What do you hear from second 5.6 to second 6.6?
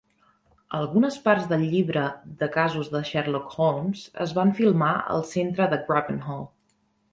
de Grappenhall.